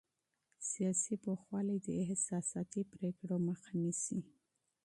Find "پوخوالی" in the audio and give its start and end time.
1.23-1.77